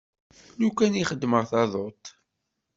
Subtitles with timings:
[0.59, 2.03] Lukan i xeddmeɣ taḍuṭ.